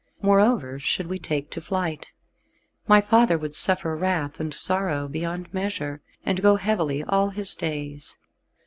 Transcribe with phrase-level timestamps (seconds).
[0.19, 2.07] Moreover should we take to flight,
[2.87, 8.17] my father would suffer wrath and sorrow beyond measure, and go heavily all his days.